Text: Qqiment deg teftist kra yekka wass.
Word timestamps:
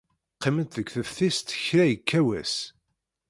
Qqiment 0.35 0.75
deg 0.77 0.87
teftist 0.93 1.47
kra 1.63 1.83
yekka 1.87 2.21
wass. 2.27 2.53